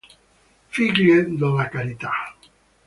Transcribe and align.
Figlie 0.71 1.25
della 1.37 1.69
Carità 1.69 2.33